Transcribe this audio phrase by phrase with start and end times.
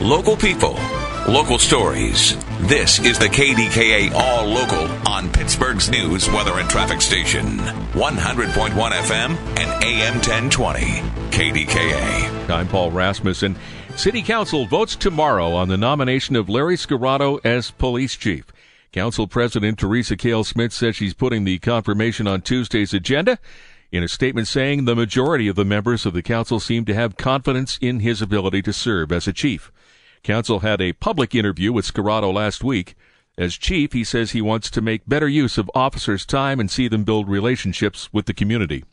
[0.00, 0.78] Local people,
[1.26, 2.36] local stories.
[2.68, 7.58] This is the KDKA All Local on Pittsburgh's news, weather, and traffic station.
[7.58, 10.80] 100.1 FM and AM 1020.
[11.32, 12.48] KDKA.
[12.48, 13.56] I'm Paul Rasmussen.
[13.96, 18.44] City Council votes tomorrow on the nomination of Larry Scirotto as police chief.
[18.92, 23.40] Council President Theresa Kail-Smith says she's putting the confirmation on Tuesday's agenda.
[23.90, 27.16] In a statement saying the majority of the members of the council seem to have
[27.16, 29.72] confidence in his ability to serve as a chief.
[30.22, 32.94] Council had a public interview with Scirotto last week.
[33.36, 36.88] As chief, he says he wants to make better use of officers' time and see
[36.88, 38.84] them build relationships with the community.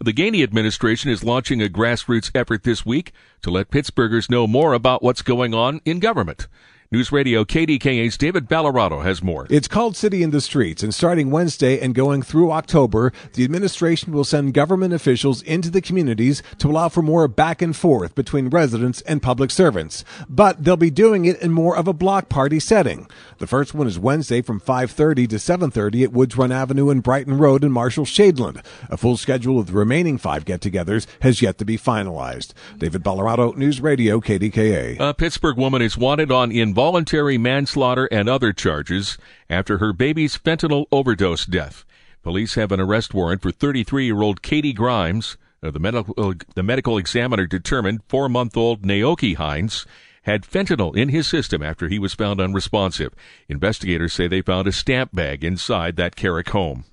[0.00, 3.12] The Gainey administration is launching a grassroots effort this week
[3.42, 6.46] to let Pittsburghers know more about what's going on in government.
[6.92, 9.46] News Radio KDKA's David Ballarato has more.
[9.48, 14.12] It's called City in the Streets, and starting Wednesday and going through October, the administration
[14.12, 18.50] will send government officials into the communities to allow for more back and forth between
[18.50, 20.04] residents and public servants.
[20.28, 23.08] But they'll be doing it in more of a block party setting.
[23.38, 27.38] The first one is Wednesday from 5:30 to 7:30 at Woods Run Avenue and Brighton
[27.38, 28.62] Road in Marshall Shadeland.
[28.90, 32.52] A full schedule of the remaining five get-togethers has yet to be finalized.
[32.76, 34.98] David Ballarato, News Radio KDKA.
[35.00, 39.16] A Pittsburgh woman is wanted on involvement involuntary manslaughter and other charges
[39.48, 41.84] after her baby's fentanyl overdose death.
[42.24, 45.36] Police have an arrest warrant for 33 year old Katie Grimes.
[45.62, 49.86] Uh, the, medical, uh, the medical examiner determined four month old Naoki Hines
[50.22, 53.14] had fentanyl in his system after he was found unresponsive.
[53.48, 56.84] Investigators say they found a stamp bag inside that Carrick home.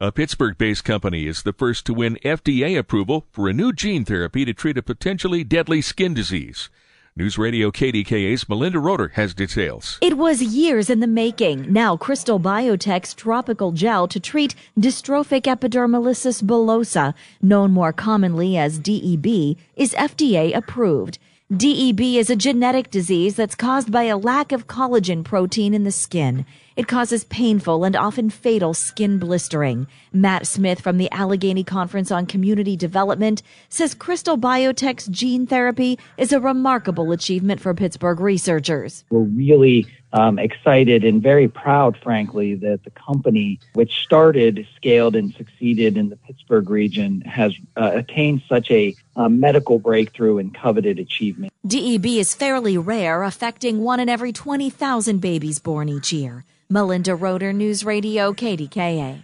[0.00, 4.04] A Pittsburgh based company is the first to win FDA approval for a new gene
[4.04, 6.70] therapy to treat a potentially deadly skin disease.
[7.16, 10.00] News Radio KDKA's Melinda Roeder has details.
[10.02, 11.72] It was years in the making.
[11.72, 19.56] Now, Krystal Biotech's tropical gel to treat dystrophic epidermolysis bullosa, known more commonly as DEB,
[19.76, 21.20] is FDA approved.
[21.52, 25.92] DEB is a genetic disease that's caused by a lack of collagen protein in the
[25.92, 26.46] skin.
[26.74, 29.86] It causes painful and often fatal skin blistering.
[30.10, 36.32] Matt Smith from the Allegheny Conference on Community Development says Krystal Biotech's gene therapy is
[36.32, 39.04] a remarkable achievement for Pittsburgh researchers.
[39.10, 45.34] We're really um, excited and very proud, frankly, that the company, which started, scaled, and
[45.34, 50.98] succeeded in the Pittsburgh region, has uh, attained such a uh, medical breakthrough and coveted
[51.00, 51.52] achievement.
[51.66, 56.44] DEB is fairly rare, affecting one in every 20,000 babies born each year.
[56.70, 59.22] Melinda Roeder, News Radio, KDKA.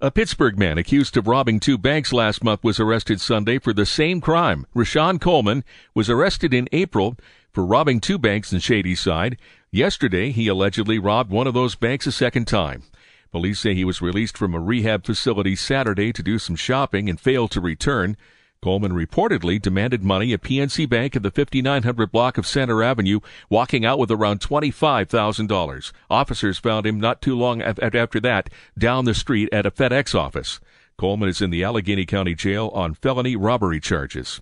[0.00, 3.86] A Pittsburgh man accused of robbing two banks last month was arrested Sunday for the
[3.86, 4.64] same crime.
[4.74, 7.16] Rashawn Coleman was arrested in April
[7.52, 9.36] for robbing two banks in Shadyside.
[9.70, 12.82] Yesterday, he allegedly robbed one of those banks a second time.
[13.30, 17.20] Police say he was released from a rehab facility Saturday to do some shopping and
[17.20, 18.16] failed to return.
[18.60, 23.84] Coleman reportedly demanded money at PNC Bank at the 5900 block of Centre Avenue, walking
[23.84, 25.92] out with around $25,000.
[26.10, 30.58] Officers found him not too long after that down the street at a FedEx office.
[30.98, 34.40] Coleman is in the Allegheny County Jail on felony robbery charges.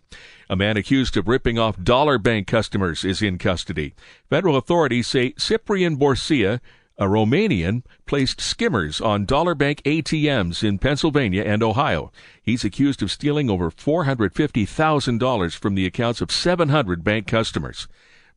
[0.49, 3.95] A man accused of ripping off dollar bank customers is in custody.
[4.31, 6.61] Federal authorities say Cyprian Borsia
[6.99, 12.11] a Romanian placed skimmers on dollar bank ATMs in Pennsylvania and Ohio.
[12.43, 17.87] He's accused of stealing over $450,000 from the accounts of 700 bank customers.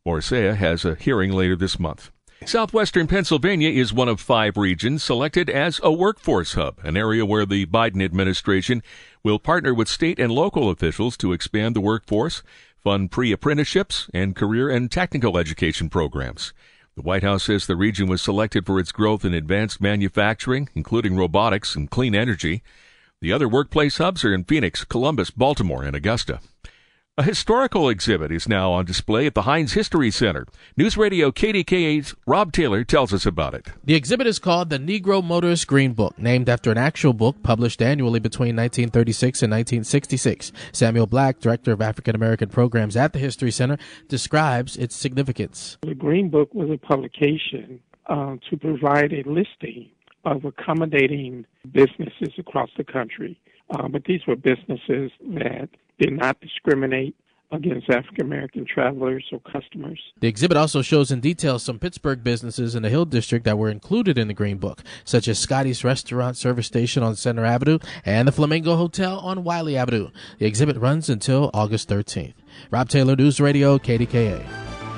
[0.04, 2.10] Borsia has a hearing later this month.
[2.46, 7.44] Southwestern Pennsylvania is one of five regions selected as a workforce hub, an area where
[7.44, 8.82] the Biden administration
[9.22, 12.42] will partner with state and local officials to expand the workforce,
[12.82, 16.54] fund pre-apprenticeships, and career and technical education programs.
[16.96, 21.16] The White House says the region was selected for its growth in advanced manufacturing, including
[21.16, 22.62] robotics and clean energy.
[23.20, 26.40] The other workplace hubs are in Phoenix, Columbus, Baltimore, and Augusta.
[27.20, 30.46] A historical exhibit is now on display at the Heinz History Center.
[30.74, 33.66] News Radio KDKA's Rob Taylor tells us about it.
[33.84, 37.82] The exhibit is called the Negro Motorist Green Book, named after an actual book published
[37.82, 40.50] annually between 1936 and 1966.
[40.72, 43.76] Samuel Black, Director of African American Programs at the History Center,
[44.08, 45.76] describes its significance.
[45.82, 49.90] The Green Book was a publication uh, to provide a listing
[50.24, 53.38] of accommodating businesses across the country.
[53.68, 55.68] Uh, but these were businesses that
[56.00, 57.14] did not discriminate
[57.52, 60.00] against African American travelers or customers.
[60.20, 63.70] The exhibit also shows in detail some Pittsburgh businesses in the Hill District that were
[63.70, 68.28] included in the Green Book, such as Scotty's Restaurant Service Station on Centre Avenue and
[68.28, 70.10] the Flamingo Hotel on Wiley Avenue.
[70.38, 72.34] The exhibit runs until August 13th.
[72.70, 74.46] Rob Taylor, News Radio, KDKA.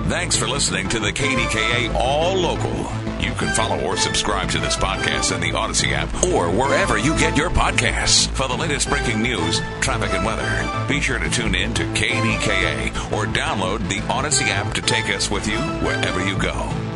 [0.08, 3.01] Thanks for listening to the KDKA All Local.
[3.22, 7.16] You can follow or subscribe to this podcast in the Audacy app or wherever you
[7.18, 8.28] get your podcasts.
[8.28, 12.88] For the latest breaking news, traffic, and weather, be sure to tune in to KDKA
[13.12, 16.91] or download the Audacy app to take us with you wherever you go.